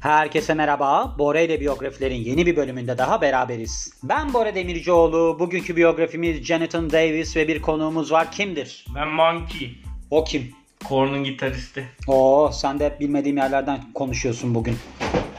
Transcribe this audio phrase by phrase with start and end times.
[0.00, 1.14] Herkese merhaba.
[1.18, 3.92] Bora ile biyografilerin yeni bir bölümünde daha beraberiz.
[4.02, 5.36] Ben Bora Demircioğlu.
[5.38, 8.32] Bugünkü biyografimiz Jonathan Davis ve bir konuğumuz var.
[8.32, 8.84] Kimdir?
[8.94, 9.78] Ben Monkey.
[10.10, 10.50] O kim?
[10.88, 11.88] Korn'un gitaristi.
[12.06, 14.76] Oo, sen de hep bilmediğim yerlerden konuşuyorsun bugün.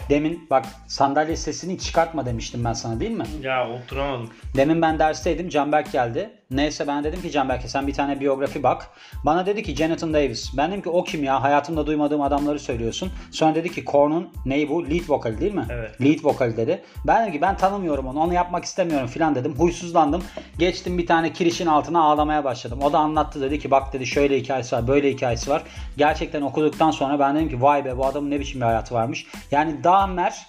[0.10, 3.26] Demin bak sandalye sesini çıkartma demiştim ben sana değil mi?
[3.42, 4.30] Ya oturamadım.
[4.56, 5.50] Demin ben dersteydim.
[5.50, 6.30] Canberk geldi.
[6.52, 8.88] Neyse ben dedim ki Canberk'e sen bir tane biyografi bak.
[9.26, 10.58] Bana dedi ki Jonathan Davis.
[10.58, 11.44] Ben dedim ki o kim ya?
[11.44, 13.12] Hayatımda duymadığım adamları söylüyorsun.
[13.32, 14.90] Sonra dedi ki Korn'un neyi bu?
[14.90, 15.66] Lead vokali değil mi?
[15.70, 16.02] Evet.
[16.02, 16.84] Lead vokali dedi.
[17.08, 18.20] Ben dedim ki ben tanımıyorum onu.
[18.20, 19.56] Onu yapmak istemiyorum filan dedim.
[19.58, 20.24] Huysuzlandım.
[20.60, 22.80] Geçtim bir tane kirişin altına ağlamaya başladım.
[22.84, 25.64] O da anlattı dedi ki bak dedi şöyle hikayesi var böyle hikayesi var.
[25.98, 29.26] Gerçekten okuduktan sonra ben dedim ki vay be bu adamın ne biçim bir hayatı varmış.
[29.52, 30.48] Yani Dahmer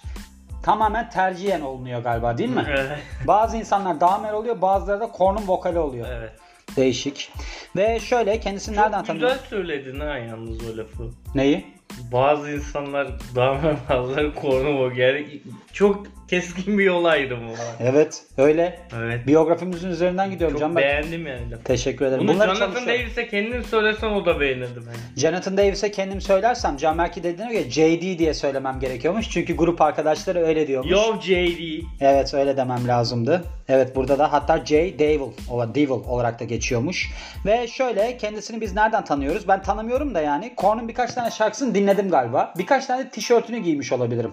[0.63, 2.65] tamamen tercihen olunuyor galiba değil mi?
[2.69, 2.99] Evet.
[3.27, 6.07] Bazı insanlar Dahmer oluyor bazıları da Korn'un vokali oluyor.
[6.11, 6.31] evet.
[6.75, 7.31] Değişik.
[7.75, 9.29] Ve şöyle kendisini nereden Çok tanıyor?
[9.31, 11.03] güzel söyledin ha yalnız o lafı.
[11.35, 11.65] Neyi?
[12.11, 13.57] Bazı insanlar daha
[13.89, 14.93] bazıları kornu.
[14.99, 15.41] Yani
[15.73, 16.03] çok
[16.41, 17.59] keskin bir yol ayrımı var.
[17.79, 18.79] Evet öyle.
[18.97, 19.27] Evet.
[19.27, 20.83] Biyografimizin üzerinden gidiyorum Çok Can Bey.
[20.83, 21.63] beğendim yani lafı.
[21.63, 22.23] Teşekkür ederim.
[22.27, 22.87] Bunu Bunları Jonathan.
[22.87, 25.21] Davis'e kendin söylesen o da beğenirdi bence.
[25.27, 29.29] Jonathan Davis'e kendim söylersem Can Berk'i dediğine göre JD diye söylemem gerekiyormuş.
[29.29, 30.91] Çünkü grup arkadaşları öyle diyormuş.
[30.91, 31.83] Yo JD.
[32.01, 33.43] Evet öyle demem lazımdı.
[33.69, 34.99] Evet burada da hatta J.
[34.99, 37.09] Devil, ola- Devil olarak da geçiyormuş.
[37.45, 39.47] Ve şöyle kendisini biz nereden tanıyoruz?
[39.47, 40.55] Ben tanımıyorum da yani.
[40.55, 42.53] Korn'un birkaç tane şarkısını dinledim galiba.
[42.57, 44.31] Birkaç tane tişörtünü giymiş olabilirim.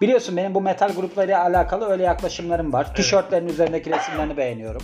[0.00, 2.94] Biliyorsun benim bu metal gruplarıyla alakalı öyle yaklaşımlarım var.
[2.94, 4.82] Tişörtlerin üzerindeki resimlerini beğeniyorum.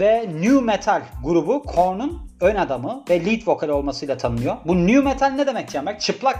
[0.00, 4.56] Ve New Metal grubu Korn'un ön adamı ve lead vokal olmasıyla tanınıyor.
[4.64, 5.98] Bu New Metal ne demek Cemal?
[5.98, 6.36] Çıplak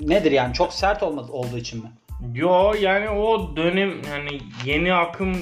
[0.00, 0.54] nedir yani?
[0.54, 1.90] Çok sert olmadı, olduğu için mi?
[2.34, 5.36] Yo yani o dönem yani yeni akım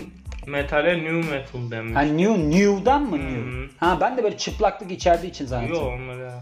[0.47, 1.97] metale new metal denmiş.
[1.97, 3.41] Ha new new'dan mı new?
[3.41, 3.69] Hı.
[3.79, 5.77] Ha ben de böyle çıplaklık içerdiği için zannettim.
[5.77, 6.33] Yo onları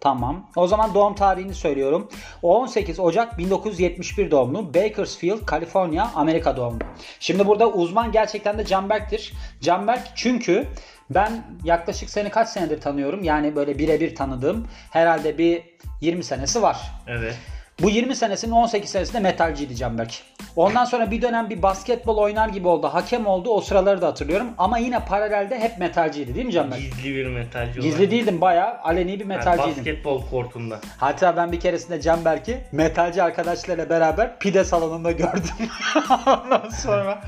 [0.00, 0.50] Tamam.
[0.56, 2.08] O zaman doğum tarihini söylüyorum.
[2.42, 4.74] 18 Ocak 1971 doğumlu.
[4.74, 6.78] Bakersfield, Kaliforniya, Amerika doğumlu.
[7.20, 9.32] Şimdi burada uzman gerçekten de Canberk'tir.
[9.60, 10.66] Canberk çünkü
[11.10, 13.24] ben yaklaşık seni kaç senedir tanıyorum?
[13.24, 15.62] Yani böyle birebir tanıdığım herhalde bir
[16.00, 16.92] 20 senesi var.
[17.06, 17.38] Evet.
[17.82, 20.14] Bu 20 senesinin 18 senesinde metalciydi Canberk.
[20.56, 22.86] Ondan sonra bir dönem bir basketbol oynar gibi oldu.
[22.86, 23.50] Hakem oldu.
[23.50, 24.46] O sıraları da hatırlıyorum.
[24.58, 26.80] Ama yine paralelde hep metalciydi değil mi Canberk?
[26.80, 28.10] Gizli bir metalci Gizli olarak.
[28.10, 28.78] değildim bayağı.
[28.82, 29.76] Aleni bir Yani metalciydim.
[29.76, 30.78] basketbol kortunda.
[30.98, 35.70] Hatta ben bir keresinde Canberk'i metalci arkadaşlarıyla beraber pide salonunda gördüm.
[36.26, 37.22] Ondan sonra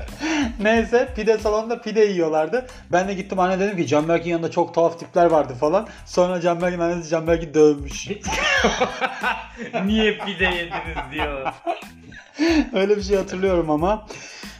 [0.61, 2.67] neyse pide salonunda pide yiyorlardı.
[2.91, 5.87] Ben de gittim anne dedim ki Canberk'in yanında çok tuhaf tipler vardı falan.
[6.05, 8.07] Sonra Canberk'in annesi Canberk'i dövmüş.
[9.85, 11.53] Niye pide yediniz diyor.
[12.73, 14.07] Öyle bir şey hatırlıyorum ama.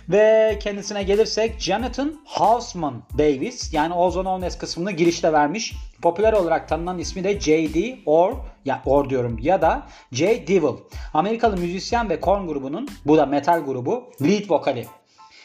[0.10, 5.76] Ve kendisine gelirsek Jonathan Hausman Davis yani Ozone Ones kısmını girişte vermiş.
[6.02, 8.00] Popüler olarak tanınan ismi de J.D.
[8.06, 8.34] Or
[8.66, 10.48] ya Or diyorum ya da J.
[10.48, 10.78] Devil.
[11.14, 14.88] Amerikalı müzisyen ve Korn grubunun bu da metal grubu lead vokali.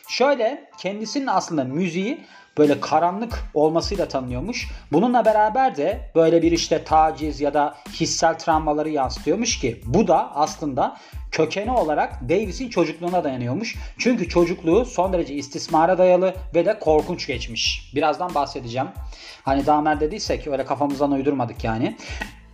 [0.09, 2.25] Şöyle kendisinin aslında müziği
[2.59, 4.69] böyle karanlık olmasıyla tanınıyormuş.
[4.93, 10.37] Bununla beraber de böyle bir işte taciz ya da hissel travmaları yansıtıyormuş ki bu da
[10.37, 10.97] aslında
[11.31, 13.77] kökeni olarak Davis'in çocukluğuna dayanıyormuş.
[13.99, 17.93] Çünkü çocukluğu son derece istismara dayalı ve de korkunç geçmiş.
[17.95, 18.89] Birazdan bahsedeceğim.
[19.43, 21.97] Hani Damer dediysek öyle kafamızdan uydurmadık yani.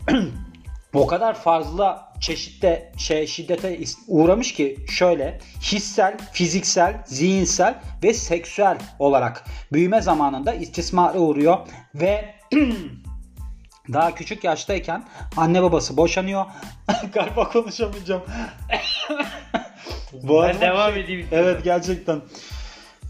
[0.95, 3.79] o kadar fazla çeşitte şey şiddete
[4.09, 11.59] uğramış ki şöyle hissel, fiziksel, zihinsel ve seksüel olarak büyüme zamanında istismara uğruyor
[11.95, 12.35] ve
[13.93, 15.05] daha küçük yaştayken
[15.37, 16.47] anne babası boşanıyor.
[17.13, 18.23] Galiba konuşamayacağım.
[18.71, 21.29] ben Boğazıma devam şey- edeyim.
[21.33, 22.21] Evet gerçekten.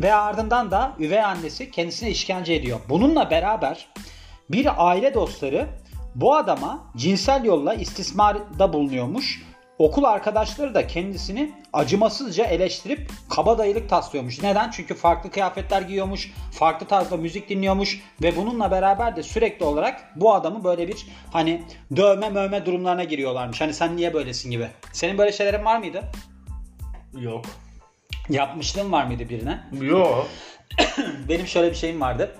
[0.01, 2.81] Ve ardından da üvey annesi kendisine işkence ediyor.
[2.89, 3.89] Bununla beraber
[4.51, 5.67] bir aile dostları
[6.15, 9.43] bu adama cinsel yolla istismarda bulunuyormuş.
[9.79, 14.43] Okul arkadaşları da kendisini acımasızca eleştirip kabadayılık taslıyormuş.
[14.43, 14.71] Neden?
[14.71, 20.35] Çünkü farklı kıyafetler giyiyormuş, farklı tarzda müzik dinliyormuş ve bununla beraber de sürekli olarak bu
[20.35, 21.63] adamı böyle bir hani
[21.97, 23.61] dövme mövme durumlarına giriyorlarmış.
[23.61, 24.69] Hani sen niye böylesin gibi.
[24.93, 26.03] Senin böyle şeylerin var mıydı?
[27.19, 27.45] Yok.
[28.29, 29.61] Yapmışlığın var mıydı birine?
[29.81, 30.27] Yok.
[31.29, 32.37] Benim şöyle bir şeyim vardı.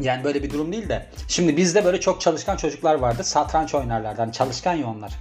[0.00, 1.06] Yani böyle bir durum değil de.
[1.28, 3.24] Şimdi bizde böyle çok çalışkan çocuklar vardı.
[3.24, 4.20] Satranç oynarlardı.
[4.20, 5.12] Hani çalışkan ya onlar.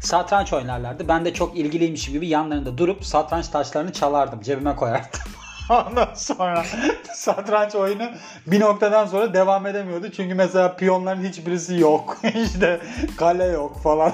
[0.00, 1.08] Satranç oynarlardı.
[1.08, 4.40] Ben de çok ilgiliymişim gibi yanlarında durup satranç taşlarını çalardım.
[4.40, 5.20] Cebime koyardım.
[5.70, 6.64] Ondan sonra
[7.14, 8.10] satranç oyunu
[8.46, 10.10] bir noktadan sonra devam edemiyordu.
[10.16, 12.18] Çünkü mesela piyonların hiçbirisi yok.
[12.44, 12.80] işte
[13.16, 14.12] kale yok falan.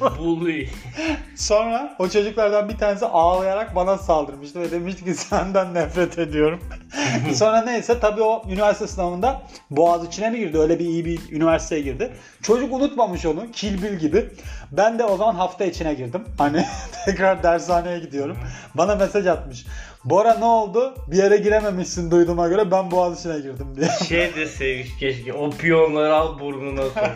[0.18, 0.68] Bully.
[1.36, 6.60] sonra o çocuklardan bir tanesi ağlayarak bana saldırmıştı ve demişti ki senden nefret ediyorum.
[7.34, 10.58] sonra neyse tabii o üniversite sınavında Boğaziçi'ne mi girdi?
[10.58, 12.12] Öyle bir iyi bir üniversiteye girdi.
[12.42, 13.50] Çocuk unutmamış onu.
[13.52, 14.28] Kill Bill gibi.
[14.72, 16.24] Ben de o zaman hafta içine girdim.
[16.38, 16.66] Hani
[17.04, 18.38] tekrar dershaneye gidiyorum.
[18.74, 19.66] Bana mesaj atmış.
[20.04, 20.94] Bora ne oldu?
[21.06, 23.88] Bir yere girememişsin duyduğuma göre ben Boğaziçi'ne girdim diye.
[24.08, 25.32] Şey de sevmiş keşke.
[25.32, 26.94] O piyonları al burnuna sok.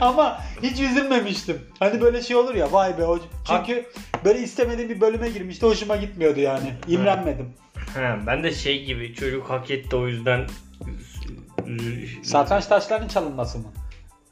[0.00, 1.58] Ama hiç üzülmemiştim.
[1.78, 3.04] Hani böyle şey olur ya vay be.
[3.04, 3.86] o- Çünkü
[4.24, 5.66] böyle istemediğim bir bölüme girmişti.
[5.66, 6.72] Hoşuma gitmiyordu yani.
[6.88, 7.48] İmrenmedim.
[7.94, 10.46] He, ben de şey gibi çocuk hak etti o yüzden
[12.22, 13.64] Satranç taşlarının çalınması mı?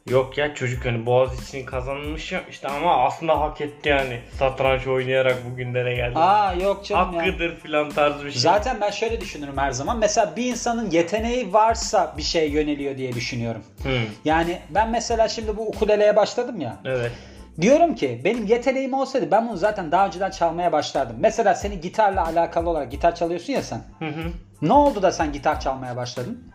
[0.09, 4.87] Yok ya çocuk hani boğaz için kazanmış ya işte ama aslında hak etti yani satranç
[4.87, 6.19] oynayarak bugünlere geldi.
[6.19, 7.23] Aa yok canım ya.
[7.23, 8.41] Hakkıdır filan tarzı bir şey.
[8.43, 9.99] Zaten ben şöyle düşünürüm her zaman.
[9.99, 13.63] Mesela bir insanın yeteneği varsa bir şeye yöneliyor diye düşünüyorum.
[13.83, 13.89] Hı,
[14.25, 16.77] Yani ben mesela şimdi bu ukuleleye başladım ya.
[16.85, 17.13] evet.
[17.61, 21.17] Diyorum ki benim yeteneğim olsaydı ben bunu zaten daha önceden çalmaya başlardım.
[21.21, 23.83] Mesela senin gitarla alakalı olarak gitar çalıyorsun ya sen.
[23.99, 24.23] Hı hı.
[24.63, 26.53] Ne oldu da sen gitar çalmaya başladın?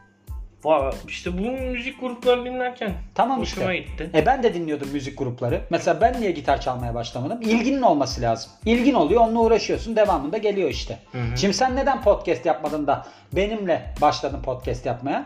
[1.07, 3.89] İşte bu müzik gruplarını dinlerken Tamam hoşuma işte.
[3.91, 4.09] gitti.
[4.15, 5.61] E ben de dinliyordum müzik grupları.
[5.69, 7.41] Mesela ben niye gitar çalmaya başlamadım?
[7.41, 8.51] İlginin olması lazım.
[8.65, 9.95] İlgin oluyor, onunla uğraşıyorsun.
[9.95, 10.99] Devamında geliyor işte.
[11.11, 11.37] Hı hı.
[11.37, 15.25] Şimdi sen neden podcast yapmadın da benimle başladın podcast yapmaya?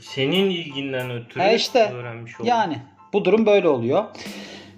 [0.00, 2.46] Senin ilginden ötürü E işte öğrenmiş oldum.
[2.46, 2.78] yani
[3.12, 4.04] bu durum böyle oluyor.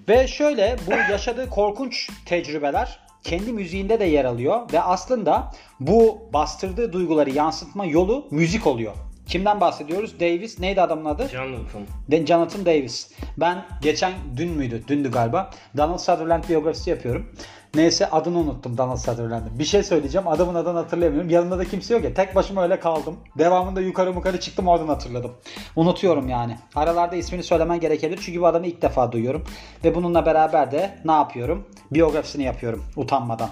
[0.09, 6.93] Ve şöyle bu yaşadığı korkunç tecrübeler kendi müziğinde de yer alıyor ve aslında bu bastırdığı
[6.93, 8.93] duyguları yansıtma yolu müzik oluyor.
[9.27, 10.21] Kimden bahsediyoruz?
[10.21, 10.59] Davis.
[10.61, 11.29] Neydi adamın adı?
[11.29, 11.83] Jonathan.
[12.11, 13.11] De- Jonathan Davis.
[13.37, 14.85] Ben geçen dün müydü?
[14.89, 15.51] Dündü galiba.
[15.77, 17.27] Donald Sutherland biyografisi yapıyorum.
[17.75, 19.59] Neyse adını unuttum Donald Sutherland'ın.
[19.59, 20.29] Bir şey söyleyeceğim.
[20.29, 21.31] Adamın adını hatırlayamıyorum.
[21.31, 22.15] Yanında da kimse yok ya.
[22.15, 23.17] Tek başıma öyle kaldım.
[23.39, 25.33] Devamında yukarı yukarı çıktım oradan hatırladım.
[25.77, 26.59] Unutuyorum yani.
[26.75, 28.21] Aralarda ismini söylemen gerekebilir.
[28.25, 29.45] Çünkü bu adamı ilk defa duyuyorum.
[29.85, 31.69] Ve bununla beraber de ne yapıyorum?
[31.91, 32.85] Biyografisini yapıyorum.
[32.97, 33.51] Utanmadan.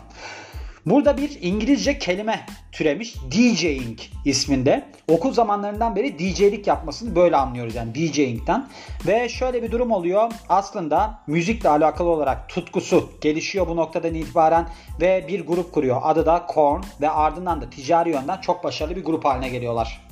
[0.86, 3.14] Burada bir İngilizce kelime türemiş.
[3.30, 4.84] DJing isminde.
[5.08, 8.68] Okul zamanlarından beri DJ'lik yapmasını böyle anlıyoruz yani DJing'den.
[9.06, 10.32] Ve şöyle bir durum oluyor.
[10.48, 14.68] Aslında müzikle alakalı olarak tutkusu gelişiyor bu noktadan itibaren
[15.00, 16.00] ve bir grup kuruyor.
[16.02, 20.08] Adı da Korn ve ardından da ticari yönden çok başarılı bir grup haline geliyorlar.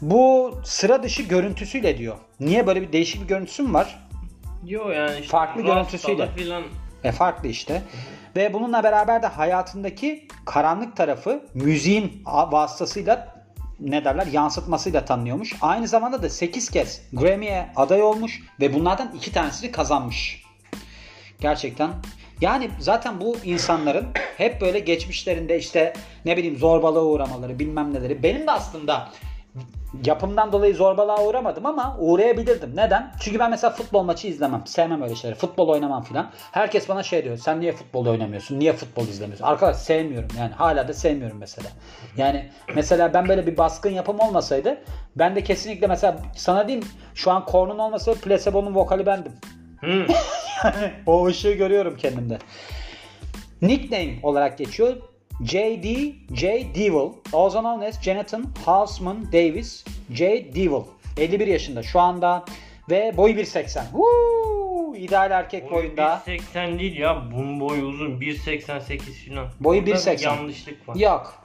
[0.00, 2.16] Bu sıra dışı görüntüsüyle diyor.
[2.40, 4.06] Niye böyle bir değişik bir görüntüsü mü var?
[4.64, 6.28] Yo yani işte Farklı görüntüsüyle.
[6.36, 6.62] Filan.
[7.04, 7.82] E farklı işte.
[8.36, 13.34] Ve bununla beraber de hayatındaki karanlık tarafı müziğin vasıtasıyla
[13.80, 15.56] ne derler yansıtmasıyla tanınıyormuş.
[15.60, 20.44] Aynı zamanda da 8 kez Grammy'ye aday olmuş ve bunlardan 2 tanesini kazanmış.
[21.40, 21.90] Gerçekten.
[22.40, 25.92] Yani zaten bu insanların hep böyle geçmişlerinde işte
[26.24, 28.22] ne bileyim zorbalığa uğramaları bilmem neleri.
[28.22, 29.08] Benim de aslında
[30.06, 32.76] yapımdan dolayı zorbalığa uğramadım ama uğrayabilirdim.
[32.76, 33.12] Neden?
[33.20, 34.62] Çünkü ben mesela futbol maçı izlemem.
[34.66, 35.38] Sevmem öyle şeyleri.
[35.38, 36.30] Futbol oynamam filan.
[36.52, 37.36] Herkes bana şey diyor.
[37.36, 38.58] Sen niye futbol oynamıyorsun?
[38.58, 39.44] Niye futbol izlemiyorsun?
[39.44, 40.52] Arkadaş sevmiyorum yani.
[40.52, 41.68] Hala da sevmiyorum mesela.
[42.16, 44.78] Yani mesela ben böyle bir baskın yapım olmasaydı
[45.16, 49.32] ben de kesinlikle mesela sana diyeyim şu an Korn'un olmasa Placebo'nun vokali bendim.
[49.80, 50.06] Hı.
[51.06, 52.38] o ışığı görüyorum kendimde.
[53.62, 54.96] Nickname olarak geçiyor.
[55.42, 56.14] J.D.
[56.34, 56.66] J.
[56.74, 57.12] Devil.
[57.32, 59.84] Also known as Jonathan Houseman Davis.
[60.12, 60.54] J.
[60.54, 60.82] Devil.
[61.16, 62.44] 51 yaşında şu anda
[62.90, 63.82] ve boyu 1.80.
[63.82, 64.96] Woo!
[64.96, 66.22] İdeal erkek Boyu boyunda.
[66.26, 67.22] 1.80 değil ya.
[67.34, 68.20] Bunun boyu uzun.
[68.20, 69.48] 1.88 falan.
[69.60, 70.24] Boyu Burada bir 1.80.
[70.24, 70.96] Yanlışlık var.
[70.96, 71.44] Yok.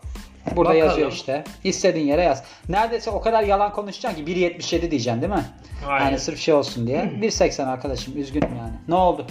[0.56, 0.88] Burada Bakalım.
[0.88, 1.44] yazıyor işte.
[1.64, 2.44] İstediğin yere yaz.
[2.70, 5.46] Neredeyse o kadar yalan konuşacaksın ki 1.77 diyeceksin değil mi?
[5.88, 6.06] Aynen.
[6.06, 6.98] Yani sırf şey olsun diye.
[7.00, 8.74] 1.80 arkadaşım üzgünüm yani.
[8.88, 9.26] Ne oldu?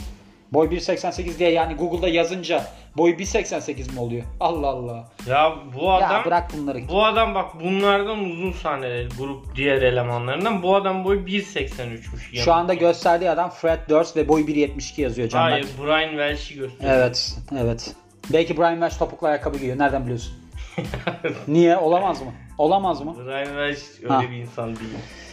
[0.52, 2.64] Boy 1.88 diye yani Google'da yazınca
[2.97, 4.25] boy 1.88 mi oluyor?
[4.40, 5.09] Allah Allah.
[5.26, 6.88] Ya bu adam Ya bırak bunları.
[6.88, 12.37] bu adam bak bunlardan uzun sahneleri grup diğer elemanlarından bu adam boyu 1.83'müş.
[12.45, 15.52] Şu anda gösterdiği adam Fred Durst ve boy 1.72 yazıyor Canberk.
[15.52, 16.95] Hayır Brian Welch'i gösteriyor.
[16.97, 17.95] Evet, evet.
[18.33, 19.78] Belki Brian Welch topuklu ayakkabı giyiyor.
[19.78, 20.35] Nereden biliyorsun?
[21.49, 21.76] Niye?
[21.76, 22.33] Olamaz mı?
[22.59, 23.14] Olamaz mı?
[23.26, 24.23] Brian Welch öyle Ha.
[24.23, 24.90] bir insan değil.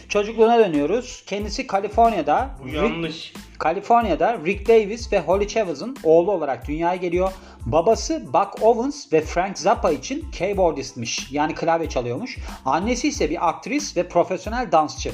[0.08, 1.22] Çocukluğuna dönüyoruz.
[1.26, 3.32] Kendisi Kaliforniya'da Bu Rick- yanlış.
[3.58, 7.32] Kaliforniya'da Rick Davis ve Holly Chavez'ın oğlu olarak dünyaya geliyor.
[7.66, 11.32] Babası Buck Owens ve Frank Zappa için keyboardistmiş.
[11.32, 12.38] Yani klavye çalıyormuş.
[12.64, 15.12] Annesi ise bir aktris ve profesyonel dansçı.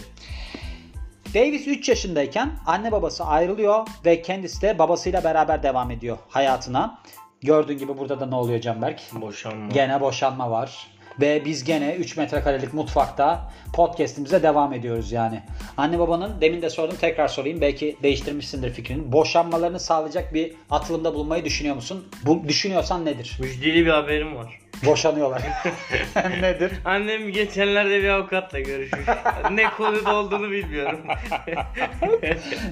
[1.34, 6.98] Davis 3 yaşındayken anne babası ayrılıyor ve kendisi de babasıyla beraber devam ediyor hayatına.
[7.40, 9.00] Gördüğün gibi burada da ne oluyor Canberk?
[9.12, 9.68] Boşanma.
[9.72, 10.86] Gene boşanma var.
[11.20, 15.42] Ve biz gene 3 metrekarelik mutfakta podcast'imize devam ediyoruz yani.
[15.76, 17.60] Anne babanın demin de sordum tekrar sorayım.
[17.60, 19.12] Belki değiştirmişsindir fikrini.
[19.12, 22.08] Boşanmalarını sağlayacak bir atılımda bulunmayı düşünüyor musun?
[22.26, 23.38] Bu, düşünüyorsan nedir?
[23.40, 24.61] Müjdeli bir haberim var.
[24.86, 25.42] Boşanıyorlar.
[26.40, 26.72] nedir?
[26.84, 29.06] Annem geçenlerde bir avukatla görüşmüş.
[29.50, 31.00] ne konuda olduğunu bilmiyorum.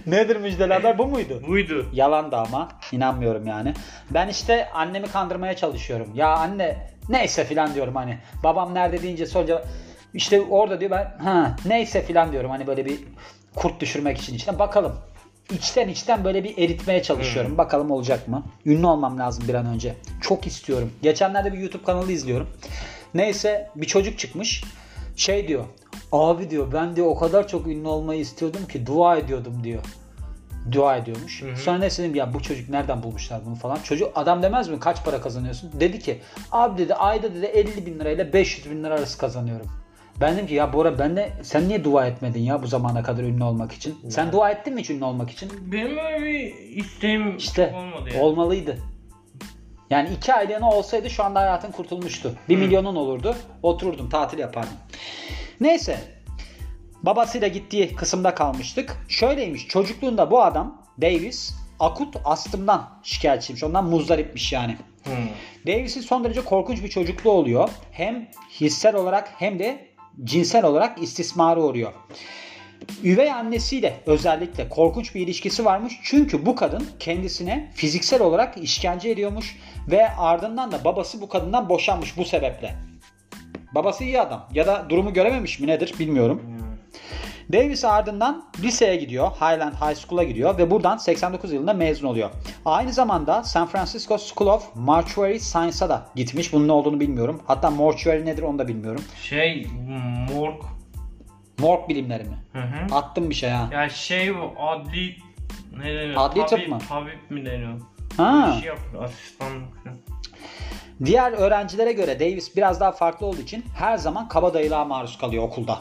[0.07, 1.43] nedir müjdeli haber bu muydu?
[1.47, 1.87] Buydu.
[1.93, 3.75] Yalan da ama inanmıyorum yani.
[4.11, 6.09] Ben işte annemi kandırmaya çalışıyorum.
[6.15, 8.19] Ya anne neyse filan diyorum hani.
[8.45, 9.65] Babam nerede deyince sorunca
[10.15, 12.99] işte orada diyor ben ha neyse filan diyorum hani böyle bir
[13.55, 14.97] kurt düşürmek için içine bakalım.
[15.55, 17.59] İçten içten böyle bir eritmeye çalışıyorum.
[17.59, 18.43] Bakalım olacak mı?
[18.67, 19.95] Ünlü olmam lazım bir an önce.
[20.21, 20.93] Çok istiyorum.
[21.03, 22.49] Geçenlerde bir YouTube kanalı izliyorum.
[23.15, 24.65] Neyse bir çocuk çıkmış.
[25.17, 25.65] Şey diyor.
[26.13, 29.83] Abi diyor ben diyor o kadar çok ünlü olmayı istiyordum ki dua ediyordum diyor
[30.73, 31.43] dua ediyormuş.
[31.43, 31.57] Hı hı.
[31.57, 33.79] Sonra ne dedim ya bu çocuk nereden bulmuşlar bunu falan.
[33.83, 35.71] Çocuk adam demez mi kaç para kazanıyorsun?
[35.81, 36.21] Dedi ki
[36.53, 39.67] abi dedi ayda dedi 50 bin lirayla 500 bin lira arası kazanıyorum.
[40.21, 43.23] Ben dedim ki ya Bora ben de sen niye dua etmedin ya bu zamana kadar
[43.23, 43.99] ünlü olmak için?
[44.09, 45.73] Sen dua ettin mi hiç ünlü olmak için?
[45.73, 48.23] Benim öyle bir isteğim İşte olmadı yani.
[48.23, 48.79] olmalıydı.
[49.91, 52.35] Yani iki aylığına olsaydı şu anda hayatın kurtulmuştu.
[52.49, 53.37] Bir milyonun olurdu.
[53.63, 54.73] Otururdum tatil yapardım.
[55.61, 55.99] Neyse.
[57.03, 58.97] Babasıyla gittiği kısımda kalmıştık.
[59.09, 63.65] Şöyleymiş çocukluğunda bu adam Davis akut astımdan şikayetçiymiş.
[63.65, 64.77] Ondan muzdaripmiş yani.
[65.05, 65.13] Hmm.
[65.67, 67.69] Davis'in son derece korkunç bir çocukluğu oluyor.
[67.93, 68.29] Hem
[68.61, 69.90] hissel olarak hem de
[70.25, 71.93] cinsel olarak istismara uğruyor.
[73.05, 76.01] Üvey annesiyle özellikle korkunç bir ilişkisi varmış.
[76.03, 79.57] Çünkü bu kadın kendisine fiziksel olarak işkence ediyormuş
[79.91, 82.75] ve ardından da babası bu kadından boşanmış bu sebeple.
[83.75, 86.43] Babası iyi adam ya da durumu görememiş mi nedir bilmiyorum.
[87.53, 89.31] Davis ardından liseye gidiyor.
[89.31, 92.31] Highland High School'a gidiyor ve buradan 89 yılında mezun oluyor.
[92.65, 96.53] Aynı zamanda San Francisco School of Mortuary Science'a da gitmiş.
[96.53, 97.43] Bunun ne olduğunu bilmiyorum.
[97.47, 99.05] Hatta mortuary nedir onu da bilmiyorum.
[99.23, 99.67] Şey
[100.35, 100.63] morg.
[101.59, 102.39] Morg bilimleri mi?
[102.53, 102.95] Hı hı.
[102.95, 103.69] Attım bir şey ha.
[103.73, 105.17] Ya şey bu adli
[105.77, 106.15] ne deniyor?
[106.17, 106.79] Adli tıp mı?
[106.89, 107.81] Tabip mi deniyor?
[108.17, 108.55] Ha.
[108.57, 109.11] Bir şey yapıyor.
[109.39, 109.63] Falan.
[111.05, 115.79] Diğer öğrencilere göre Davis biraz daha farklı olduğu için her zaman kabadayılığa maruz kalıyor okulda.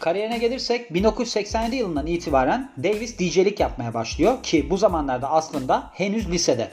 [0.00, 6.70] Kariyerine gelirsek 1987 yılından itibaren Davis DJ'lik yapmaya başlıyor ki bu zamanlarda aslında henüz lisede.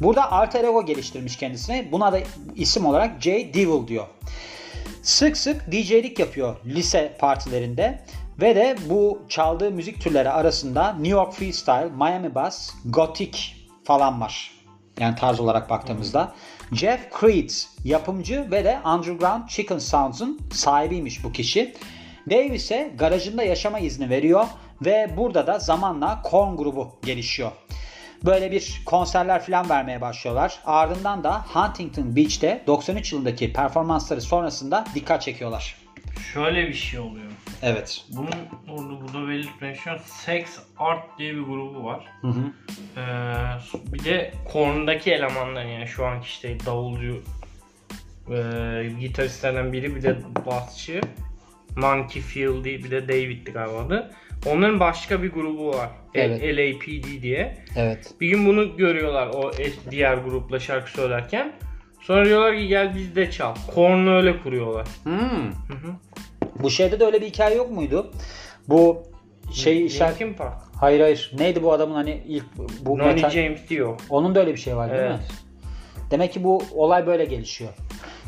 [0.00, 1.92] Burada alter ego geliştirmiş kendisine.
[1.92, 2.20] Buna da
[2.56, 3.54] isim olarak J.
[3.54, 4.06] Devil diyor.
[5.02, 8.04] Sık sık DJ'lik yapıyor lise partilerinde
[8.40, 13.38] ve de bu çaldığı müzik türleri arasında New York Freestyle, Miami Bass, Gothic
[13.84, 14.50] falan var.
[15.00, 16.32] Yani tarz olarak baktığımızda.
[16.72, 17.50] Jeff Creed
[17.84, 21.74] yapımcı ve de Underground Chicken Sounds'un sahibiymiş bu kişi.
[22.30, 24.46] Davis'e garajında yaşama izni veriyor
[24.84, 27.50] ve burada da zamanla Korn grubu gelişiyor.
[28.24, 30.58] Böyle bir konserler falan vermeye başlıyorlar.
[30.64, 35.76] Ardından da Huntington Beach'te 93 yılındaki performansları sonrasında dikkat çekiyorlar.
[36.32, 37.30] Şöyle bir şey oluyor.
[37.62, 38.04] Evet.
[38.08, 38.30] Bunun
[38.68, 42.06] orada burada şu an Sex Art diye bir grubu var.
[42.20, 42.52] Hı hı.
[42.96, 47.22] Ee, bir de Korn'daki elemanlar yani şu anki işte davulcu
[48.30, 50.16] e, gitaristlerden biri bir de
[50.46, 51.00] basçı
[51.78, 54.10] Monkey Field bir de David'di galiba adı.
[54.46, 55.90] Onların başka bir grubu var.
[56.14, 56.42] Evet.
[56.42, 57.58] LAPD diye.
[57.76, 58.14] Evet.
[58.20, 59.52] Bir gün bunu görüyorlar o
[59.90, 61.52] diğer grupla şarkı söylerken.
[62.00, 63.54] Sonra diyorlar ki gel biz de çal.
[63.74, 64.88] Korn'u öyle kuruyorlar.
[65.04, 65.52] Hmm.
[65.68, 65.92] Hı hı.
[66.62, 68.12] Bu şeyde de öyle bir hikaye yok muydu?
[68.68, 69.02] Bu
[69.52, 70.24] şey şarkı...
[70.24, 70.62] Linkin Park.
[70.80, 71.32] Hayır hayır.
[71.38, 72.44] Neydi bu adamın hani ilk
[72.80, 73.30] bu Nonny metal...
[73.30, 74.00] James diyor.
[74.10, 75.08] Onun da öyle bir şey var değil mi?
[75.08, 75.30] Evet.
[76.10, 77.70] Demek ki bu olay böyle gelişiyor.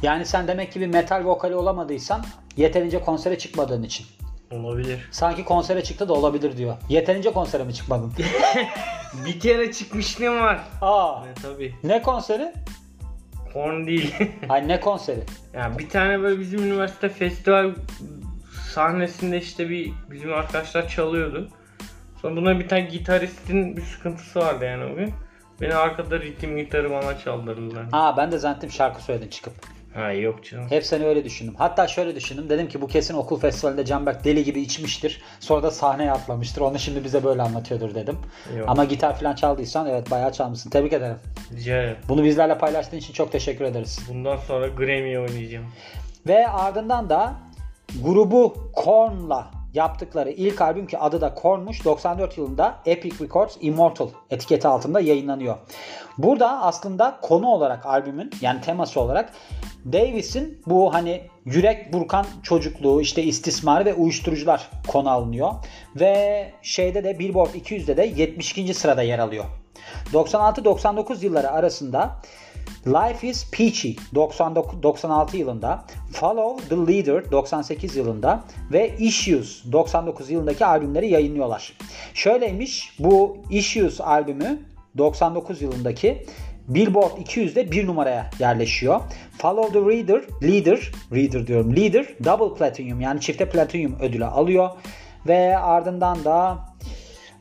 [0.03, 2.25] Yani sen demek ki bir metal vokali olamadıysan
[2.57, 4.07] yeterince konsere çıkmadığın için.
[4.51, 5.09] Olabilir.
[5.11, 6.77] Sanki konsere çıktı da olabilir diyor.
[6.89, 8.13] Yeterince konsere mi çıkmadın?
[9.27, 10.61] Bir kere çıkmışlığım var.
[10.81, 11.75] Aa, Evet tabii.
[11.85, 12.53] ne konseri?
[13.53, 14.15] Korn değil.
[14.49, 15.21] Ay ne konseri?
[15.55, 17.71] ya bir tane böyle bizim üniversite festival
[18.75, 21.49] sahnesinde işte bir bizim arkadaşlar çalıyordu.
[22.23, 25.13] Sonra buna bir tane gitaristin bir sıkıntısı vardı yani o gün.
[25.61, 27.85] Beni arkada ritim gitarı bana çaldırdılar.
[27.93, 29.53] Aa ben de zannettim şarkı söyledin çıkıp.
[29.95, 30.67] Ha yok canım.
[30.69, 31.55] Hep seni öyle düşündüm.
[31.59, 32.49] Hatta şöyle düşündüm.
[32.49, 35.23] Dedim ki bu kesin okul festivalinde Canberk deli gibi içmiştir.
[35.41, 36.61] Sonra da sahneye atlamıştır.
[36.61, 38.19] Onu şimdi bize böyle anlatıyordur dedim.
[38.59, 38.69] Yok.
[38.69, 40.71] Ama gitar falan çaldıysan evet bayağı çalmışsın.
[40.71, 41.17] Tebrik ederim.
[41.57, 41.97] Rica ederim.
[42.09, 44.01] Bunu bizlerle paylaştığın için çok teşekkür ederiz.
[44.09, 45.67] Bundan sonra Grammy oynayacağım.
[46.27, 47.35] Ve ardından da
[48.05, 54.69] grubu Korn'la yaptıkları ilk albüm ki adı da Korn'muş 94 yılında Epic Records Immortal etiketi
[54.69, 55.59] altında yayınlanıyor.
[56.19, 59.33] Burada aslında konu olarak albümün yani teması olarak
[59.93, 65.53] Davis'in bu hani yürek burkan çocukluğu işte istismarı ve uyuşturucular konu alınıyor.
[65.97, 68.75] Ve şeyde de Billboard 200'de de 72.
[68.75, 69.45] sırada yer alıyor.
[70.13, 72.17] 96-99 yılları arasında
[72.87, 80.67] Life is Peachy 99, 96 yılında, Follow the Leader 98 yılında ve Issues 99 yılındaki
[80.67, 81.73] albümleri yayınlıyorlar.
[82.15, 84.59] Şöyleymiş bu Issues albümü
[84.99, 86.27] 99 yılındaki
[86.69, 89.01] Billboard 200'de bir numaraya yerleşiyor.
[89.39, 94.71] Follow the Reader, Leader, Reader diyorum, Leader Double Platinum yani çifte Platinum ödülü alıyor.
[95.27, 96.59] Ve ardından da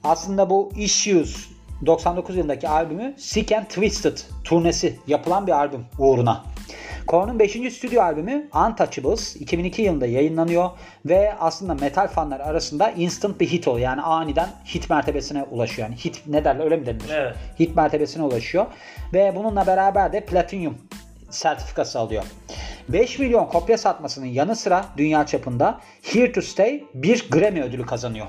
[0.04, 1.50] aslında bu Issues
[1.86, 6.44] 99 yılındaki albümü Sick and Twisted turnesi yapılan bir albüm uğruna.
[7.08, 7.52] Korn'un 5.
[7.52, 10.70] stüdyo albümü Untouchables 2002 yılında yayınlanıyor
[11.06, 13.86] ve aslında metal fanlar arasında instant bir hit oluyor.
[13.86, 15.88] Yani aniden hit mertebesine ulaşıyor.
[15.88, 17.10] Yani hit ne derler öyle mi denilir?
[17.10, 17.36] Evet.
[17.60, 18.66] Hit mertebesine ulaşıyor.
[19.14, 20.78] Ve bununla beraber de platinum
[21.30, 22.24] sertifikası alıyor.
[22.90, 28.28] 5 milyon kopya satmasının yanı sıra dünya çapında Here to Stay bir Grammy ödülü kazanıyor.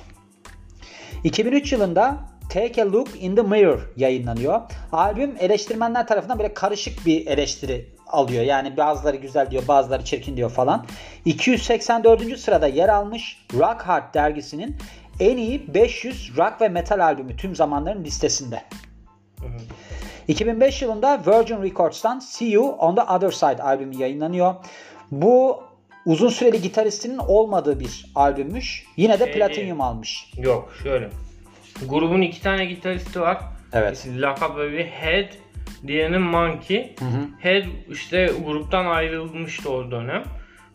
[1.25, 4.61] 2003 yılında Take a Look in the Mirror yayınlanıyor.
[4.92, 8.45] Albüm eleştirmenler tarafından böyle karışık bir eleştiri alıyor.
[8.45, 10.87] Yani bazıları güzel diyor, bazıları çirkin diyor falan.
[11.25, 12.38] 284.
[12.38, 14.76] sırada yer almış Rock Hard dergisinin
[15.21, 18.62] en iyi 500 rock ve metal albümü tüm zamanların listesinde.
[20.28, 24.54] 2005 yılında Virgin Records'tan See You on the Other Side albümü yayınlanıyor.
[25.11, 25.62] Bu
[26.07, 28.87] uzun süreli gitaristinin olmadığı bir albümmüş.
[28.97, 30.33] Yine de Şey platinum almış.
[30.37, 31.11] Yok şöyle.
[31.88, 33.38] Grubun iki tane gitaristi var.
[33.72, 34.06] Evet.
[34.16, 35.28] Lakabı bir Head,
[35.87, 36.94] diğerinin Monkey.
[37.38, 40.22] Head işte gruptan ayrılmıştı o dönem.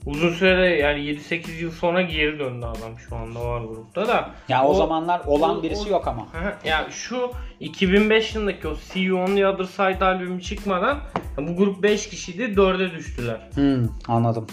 [0.06, 4.30] Uzun süre yani 7-8 yıl sonra geri döndü adam şu anda var grupta da.
[4.50, 6.22] Ya o, zamanlar olan o- birisi o- yok ama.
[6.34, 11.00] Hı, ya şu 2005 yılındaki o See You on the Other Side albümü çıkmadan
[11.38, 13.50] bu grup 5 kişiydi 4'e düştüler.
[13.56, 14.48] Hmm, anladım.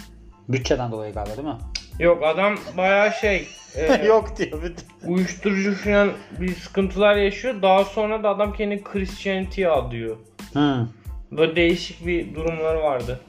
[0.49, 1.59] Bütçeden dolayı galiba değil mi?
[1.99, 4.62] Yok adam bayağı şey e, yok diyor.
[4.62, 4.80] bir de.
[5.06, 7.62] uyuşturucu falan bir sıkıntılar yaşıyor.
[7.62, 10.16] Daha sonra da adam kendini Christianity'ye adıyor.
[10.52, 10.87] Hmm,
[11.32, 13.20] Böyle değişik bir durumları vardı.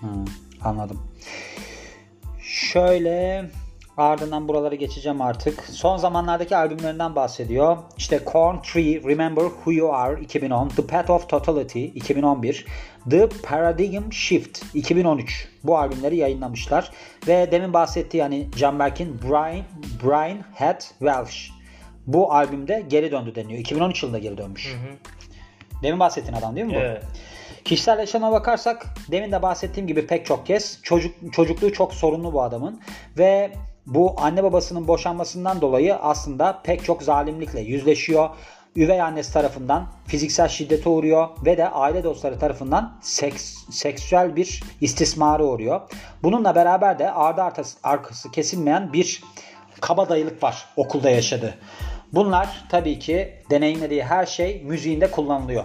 [0.00, 0.24] hmm,
[0.64, 1.02] anladım.
[2.42, 3.44] Şöyle
[3.98, 5.64] ardından buraları geçeceğim artık.
[5.64, 7.76] Son zamanlardaki albümlerinden bahsediyor.
[7.96, 12.66] İşte Corn 3, Remember Who You Are 2010, The Path of Totality 2011,
[13.10, 15.48] The Paradigm Shift 2013.
[15.64, 16.90] Bu albümleri yayınlamışlar.
[17.26, 19.64] Ve demin bahsettiği yani Canberk'in Brian,
[20.04, 21.50] Brian Head Welsh.
[22.06, 23.60] Bu albümde geri döndü deniyor.
[23.60, 24.76] 2013 yılında geri dönmüş.
[25.82, 26.78] Demin bahsettiğin adam değil mi bu?
[26.78, 27.02] Evet.
[27.64, 32.42] Kişisel yaşamına bakarsak demin de bahsettiğim gibi pek çok kez çocuk çocukluğu çok sorunlu bu
[32.42, 32.80] adamın
[33.18, 33.52] ve
[33.88, 38.30] bu anne babasının boşanmasından dolayı aslında pek çok zalimlikle yüzleşiyor.
[38.76, 45.44] Üvey annesi tarafından fiziksel şiddete uğruyor ve de aile dostları tarafından seks, seksüel bir istismara
[45.44, 45.80] uğruyor.
[46.22, 49.22] Bununla beraber de ardı arkası, arkası kesilmeyen bir
[49.80, 51.54] kabadayılık var okulda yaşadığı.
[52.12, 55.64] Bunlar tabii ki deneyimlediği her şey müziğinde kullanılıyor.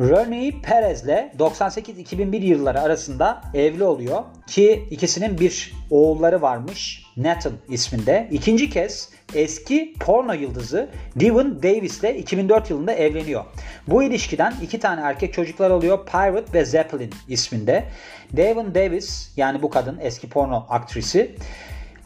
[0.00, 8.28] Rene Perez'le 98-2001 yılları arasında evli oluyor ki ikisinin bir oğulları varmış Nathan isminde.
[8.30, 13.44] İkinci kez eski porno yıldızı Devon Davis'le 2004 yılında evleniyor.
[13.88, 17.84] Bu ilişkiden iki tane erkek çocuklar oluyor Pirate ve Zeppelin isminde.
[18.32, 21.34] Devon Davis yani bu kadın eski porno aktrisi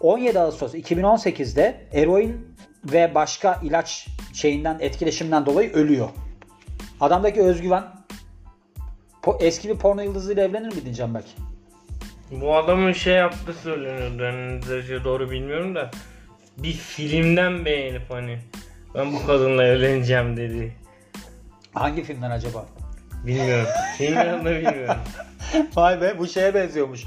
[0.00, 2.57] 17 Ağustos 2018'de eroin
[2.92, 6.09] ve başka ilaç şeyinden etkileşimden dolayı ölüyor.
[7.02, 7.84] Adamdaki özgüven
[9.22, 11.24] po- eski bir porno yıldızıyla evlenir miydin Canberk?
[12.30, 14.22] Bu adamın şey yaptığı söyleniyordu.
[14.22, 15.90] Yani derece doğru bilmiyorum da.
[16.58, 18.38] Bir filmden beğenip hani
[18.94, 20.76] ben bu kadınla evleneceğim dedi.
[21.74, 22.66] Hangi filmden acaba?
[23.26, 23.66] Bilmiyorum.
[23.98, 24.96] Filmden de bilmiyorum.
[25.76, 27.04] Vay be bu şeye benziyormuş.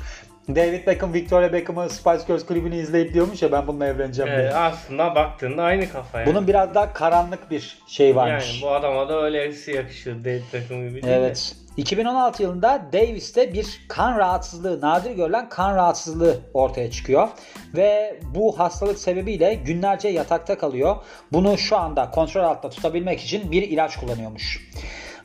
[0.49, 4.41] David Beckham, Victoria Beckham'ı Spice Girls klibini izleyip diyormuş ya ben bununla evleneceğim diye.
[4.41, 6.29] Evet, aslında baktığında aynı kafa yani.
[6.29, 8.53] Bunun biraz daha karanlık bir şey varmış.
[8.53, 10.23] Yani bu adama da öylesi yakışır.
[10.25, 11.15] David Beckham gibi değil de.
[11.15, 11.55] Evet.
[11.77, 17.27] 2016 yılında Davis'te bir kan rahatsızlığı, nadir görülen kan rahatsızlığı ortaya çıkıyor.
[17.75, 20.95] Ve bu hastalık sebebiyle günlerce yatakta kalıyor.
[21.31, 24.71] Bunu şu anda kontrol altında tutabilmek için bir ilaç kullanıyormuş.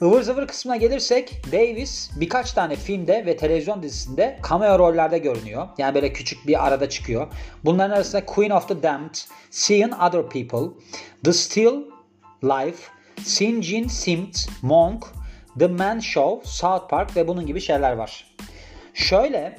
[0.03, 5.69] Ivır zıvır kısmına gelirsek Davis birkaç tane filmde ve televizyon dizisinde cameo rollerde görünüyor.
[5.79, 7.27] Yani böyle küçük bir arada çıkıyor.
[7.65, 9.15] Bunların arasında Queen of the Damned,
[9.51, 10.75] Seeing Other People,
[11.25, 11.75] The Still
[12.45, 12.83] Life,
[13.23, 15.05] Sin Jin Simt, Monk,
[15.59, 18.37] The Man Show, South Park ve bunun gibi şeyler var.
[18.95, 19.57] Şöyle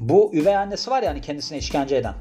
[0.00, 2.14] bu üvey annesi var ya hani kendisine işkence eden.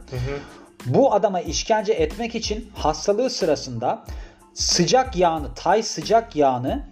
[0.86, 4.06] Bu adama işkence etmek için hastalığı sırasında
[4.54, 6.90] sıcak yağını, Tay sıcak yağını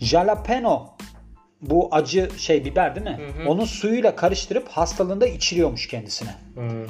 [0.00, 0.86] jalapeno
[1.60, 3.20] bu acı şey biber değil mi?
[3.46, 6.30] Onun suyuyla karıştırıp hastalığında içiriyormuş kendisine.
[6.54, 6.86] Hı.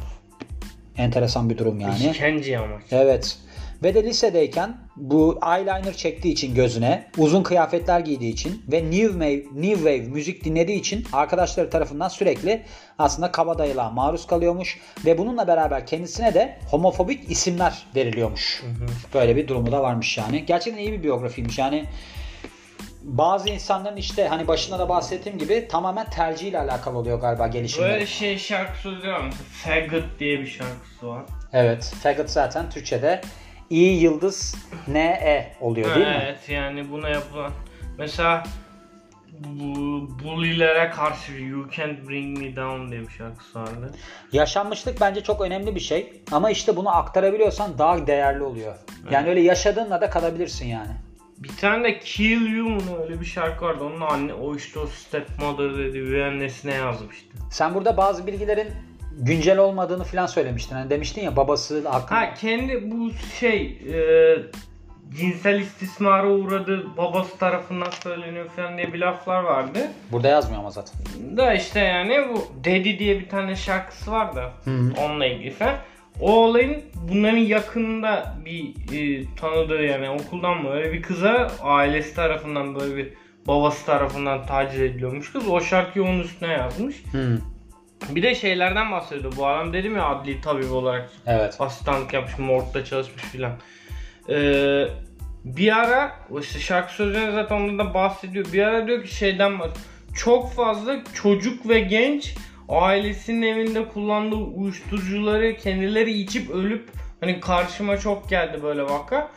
[0.97, 2.11] Enteresan bir durum yani.
[2.11, 2.79] İşkence ama.
[2.91, 3.39] Evet.
[3.83, 9.45] Ve de lisedeyken bu eyeliner çektiği için gözüne, uzun kıyafetler giydiği için ve New Wave,
[9.55, 12.63] New Wave müzik dinlediği için arkadaşları tarafından sürekli
[12.99, 14.79] aslında kabadayılığa maruz kalıyormuş.
[15.05, 18.65] Ve bununla beraber kendisine de homofobik isimler veriliyormuş.
[19.15, 20.47] Böyle bir durumu da varmış yani.
[20.47, 21.59] Gerçekten iyi bir biyografiymiş.
[21.59, 21.85] Yani
[23.07, 27.93] bazı insanların işte hani başında da bahsettiğim gibi tamamen tercihiyle alakalı oluyor galiba gelişimleri.
[27.93, 31.23] Böyle şey şarkı sözü var mesela Faggot diye bir şarkısı var.
[31.53, 31.95] Evet.
[32.03, 33.21] Faggot zaten Türkçe'de
[33.71, 34.55] İ yıldız
[34.89, 36.21] N E oluyor değil mi?
[36.25, 37.53] Evet yani buna yapılan
[37.99, 38.43] mesela
[39.41, 43.93] bu bullilere karşı You Can't Bring Me Down diye bir şarkısı vardı.
[44.33, 46.23] Yaşanmışlık bence çok önemli bir şey.
[46.33, 48.75] Ama işte bunu aktarabiliyorsan daha değerli oluyor.
[49.11, 50.93] Yani öyle yaşadığınla da kalabilirsin yani.
[51.39, 53.85] Bir tane de Kill You mu ne öyle bir şarkı vardı.
[53.85, 57.27] Onun anne o işte o stepmother dedi üvey annesine yazmıştı.
[57.51, 58.69] Sen burada bazı bilgilerin
[59.19, 60.75] güncel olmadığını falan söylemiştin.
[60.75, 62.21] Hani demiştin ya babası hakkında.
[62.21, 63.99] Ha kendi bu şey e,
[65.17, 69.79] cinsel istismara uğradı babası tarafından söyleniyor falan diye bir laflar vardı.
[70.13, 70.95] Burada yazmıyor ama zaten.
[71.37, 74.93] Da işte yani bu Daddy diye bir tane şarkısı var da Hı hı.
[75.05, 75.75] onunla ilgili falan.
[76.21, 82.75] O olayın bunların yakınında bir e, tanıdığı yani okuldan mı öyle bir kıza ailesi tarafından
[82.75, 83.13] böyle bir
[83.47, 85.49] babası tarafından taciz ediliyormuş kız.
[85.49, 86.97] O şarkıyı onun üstüne yazmış.
[87.13, 87.39] Hı.
[88.11, 89.33] Bir de şeylerden bahsediyor.
[89.37, 91.57] Bu adam dedim ya adli tabip olarak Evet.
[91.59, 93.53] asistanlık yapmış, morgda çalışmış filan.
[94.29, 94.85] Ee,
[95.45, 98.47] bir ara o işte şarkı sözlerinde zaten ondan da bahsediyor.
[98.53, 99.87] Bir ara diyor ki şeyden bahsediyor.
[100.17, 102.35] Çok fazla çocuk ve genç
[102.69, 109.29] ailesinin evinde kullandığı uyuşturucuları kendileri içip ölüp hani karşıma çok geldi böyle vaka.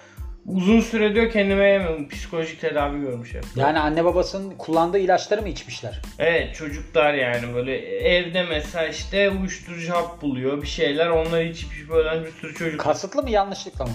[0.46, 2.10] Uzun süre diyor kendime yemiyorum.
[2.10, 3.44] Psikolojik tedavi görmüş hep.
[3.56, 6.02] Yani anne babasının kullandığı ilaçları mı içmişler?
[6.20, 12.26] Evet çocuklar yani böyle evde mesela işte uyuşturucu hap buluyor bir şeyler onları içip ölen
[12.26, 12.80] bir sürü çocuk.
[12.80, 13.92] Kasıtlı mı yanlışlıkla mı?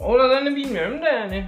[0.00, 1.44] Oralarını bilmiyorum da yani.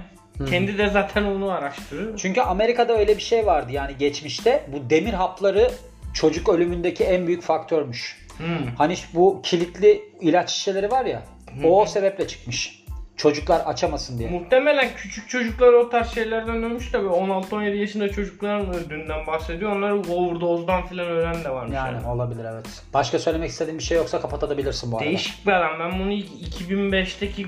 [0.49, 2.17] Kendi de zaten onu araştırıyor.
[2.17, 5.71] Çünkü Amerika'da öyle bir şey vardı yani geçmişte bu demir hapları
[6.13, 8.27] çocuk ölümündeki en büyük faktörmüş.
[8.37, 8.75] Hmm.
[8.77, 11.23] Hani bu kilitli ilaç şişeleri var ya
[11.63, 12.79] o, o sebeple çıkmış.
[13.17, 14.29] Çocuklar açamasın diye.
[14.29, 19.71] Muhtemelen küçük çocuklar o tarz şeylerden ölmüş de 16-17 yaşında çocukların öldüğünden bahsediyor.
[19.71, 21.75] Onlar overdose'dan filan ölen de varmış.
[21.75, 22.07] Yani Yani.
[22.07, 22.83] olabilir evet.
[22.93, 25.05] Başka söylemek istediğin bir şey yoksa kapatabilirsin bu arada.
[25.07, 25.79] Değişik bir adam.
[25.79, 26.29] Ben bunu ilk
[26.61, 27.47] 2005'teki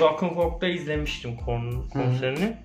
[0.00, 2.56] Rock and Rock'ta izlemiştim kon- konserini.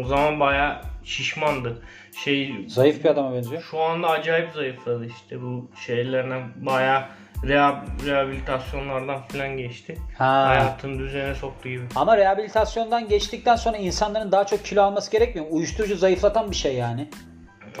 [0.00, 1.82] O zaman baya şişmandı.
[2.24, 3.62] Şey Zayıf bir adama benziyor.
[3.70, 7.08] Şu anda acayip zayıfladı işte bu şeylerden baya
[7.42, 9.98] reha- rehabilitasyonlardan falan geçti.
[10.18, 10.46] Ha.
[10.48, 11.82] Hayatını düzene soktu gibi.
[11.96, 15.46] Ama rehabilitasyondan geçtikten sonra insanların daha çok kilo alması gerekmiyor.
[15.48, 15.56] mu?
[15.56, 17.08] Uyuşturucu zayıflatan bir şey yani.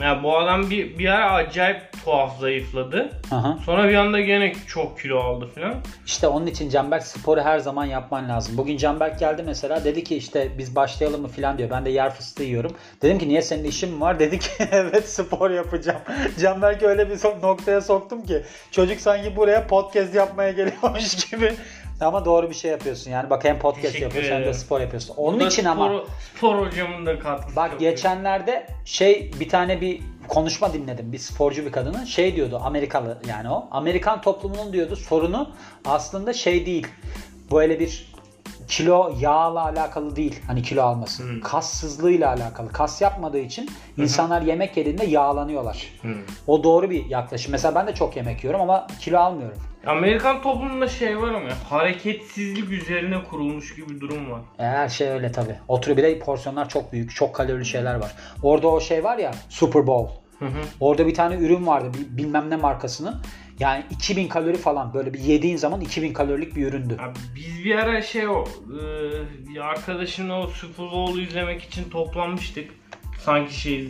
[0.02, 3.10] Ya bu adam bir, bir ara acayip tuhaf zayıfladı.
[3.30, 3.58] Aha.
[3.66, 5.74] Sonra bir anda gene çok kilo aldı falan.
[6.06, 8.56] İşte onun için Canberk sporu her zaman yapman lazım.
[8.56, 11.70] Bugün Canberk geldi mesela dedi ki işte biz başlayalım mı falan diyor.
[11.70, 12.76] Ben de yer fıstığı yiyorum.
[13.02, 14.18] Dedim ki niye senin işin mi var?
[14.18, 16.00] Dedi ki evet spor yapacağım.
[16.40, 21.54] Canberk'i öyle bir noktaya soktum ki çocuk sanki buraya podcast yapmaya geliyormuş gibi.
[22.00, 23.30] Ama doğru bir şey yapıyorsun yani.
[23.30, 25.14] Bak hem podcast Teşekkür yapıyorsun hem de spor yapıyorsun.
[25.16, 26.02] Onun için spor, ama
[26.36, 27.56] Spor hocamın da katkısı.
[27.56, 27.92] Bak çok büyük.
[27.92, 31.12] geçenlerde şey bir tane bir konuşma dinledim.
[31.12, 33.68] Bir sporcu bir kadının şey diyordu Amerikalı yani o.
[33.70, 35.50] Amerikan toplumunun diyordu sorunu
[35.84, 36.86] aslında şey değil.
[37.52, 38.08] Böyle bir
[38.68, 40.40] kilo yağla alakalı değil.
[40.46, 41.22] Hani kilo alması.
[41.22, 41.40] Hmm.
[41.40, 42.72] Kassızlığıyla alakalı.
[42.72, 45.86] Kas yapmadığı için insanlar yemek yediğinde yağlanıyorlar.
[46.00, 46.14] Hmm.
[46.46, 47.52] O doğru bir yaklaşım.
[47.52, 49.58] Mesela ben de çok yemek yiyorum ama kilo almıyorum.
[49.88, 54.40] Amerikan toplumunda şey var ama hareketsizlik üzerine kurulmuş gibi bir durum var.
[54.58, 55.54] E, Her şey öyle tabi.
[55.68, 57.14] Oturuyor bir de porsiyonlar çok büyük.
[57.14, 58.14] Çok kalorili şeyler var.
[58.42, 60.14] Orada o şey var ya Super Bowl.
[60.38, 60.58] Hı hı.
[60.80, 63.14] Orada bir tane ürün vardı bilmem ne markasının.
[63.58, 66.96] Yani 2000 kalori falan böyle bir yediğin zaman 2000 kalorilik bir üründü.
[67.00, 68.80] Abi biz bir ara şey o e,
[69.48, 72.70] bir arkadaşımla o Super Bowl'u izlemek için toplanmıştık.
[73.24, 73.88] Sanki şey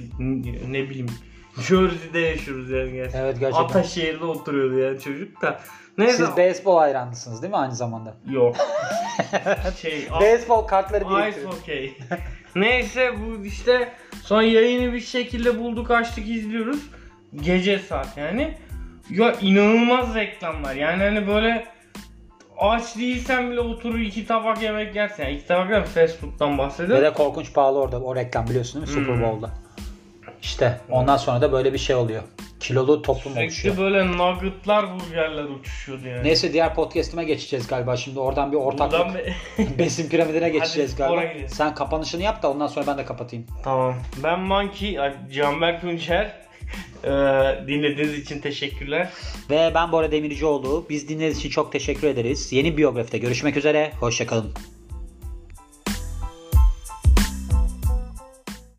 [0.68, 1.08] ne bileyim
[1.56, 3.20] Jersey'de yaşıyoruz yani gerçekten.
[3.24, 3.64] Evet, gerçekten.
[3.64, 5.60] Ataşehir'de oturuyordu yani çocuk da.
[5.98, 6.16] Neyse.
[6.16, 8.14] Siz beyzbol hayranlısınız değil mi aynı zamanda?
[8.30, 8.56] Yok.
[9.82, 11.52] şey Beyzbol kartları Ice biriktiriyor.
[11.52, 11.98] Hockey.
[12.56, 16.78] Neyse bu işte son yayını bir şekilde bulduk açtık izliyoruz.
[17.34, 18.54] Gece saat yani.
[19.10, 20.74] Ya inanılmaz reklamlar.
[20.74, 21.66] Yani hani böyle
[22.58, 25.22] aç değilsen bile oturur iki tabak yemek yersin.
[25.22, 27.04] Yani iki tabak yemek fast food'dan Ve bahsediyorum.
[27.04, 29.22] de korkunç pahalı orada o reklam biliyorsun değil mi Super Hmm.
[29.32, 29.50] Bowl'da.
[30.42, 32.22] İşte ondan sonra da böyle bir şey oluyor.
[32.60, 33.50] Kilolu toplum oluşuyor.
[33.50, 36.24] Sürekli böyle nuggetlar burgerler uçuşuyordu yani.
[36.24, 37.96] Neyse diğer podcast'ime geçeceğiz galiba.
[37.96, 39.34] Şimdi oradan bir ortaklık be-
[39.78, 41.24] besin piramidine geçeceğiz spora galiba.
[41.32, 41.48] gidelim.
[41.48, 43.46] Sen kapanışını yap da ondan sonra ben de kapatayım.
[43.64, 43.94] tamam.
[44.24, 44.98] Ben Monkey,
[45.34, 46.48] Canberk Tunçer.
[47.04, 47.08] Ee,
[47.68, 49.08] dinlediğiniz için teşekkürler.
[49.50, 50.86] Ve ben Bora Demircioğlu.
[50.90, 52.52] Biz dinlediğiniz için çok teşekkür ederiz.
[52.52, 53.92] Yeni biyografide görüşmek üzere.
[54.00, 54.52] Hoşçakalın.